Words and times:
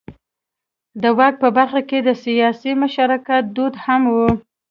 د 1.01 1.03
واک 1.17 1.35
په 1.43 1.49
برخه 1.57 1.81
کې 1.89 1.97
د 2.01 2.09
سیاسي 2.23 2.71
مشارکت 2.83 3.43
دود 3.55 3.73
هم 3.85 4.01
و. 4.13 4.15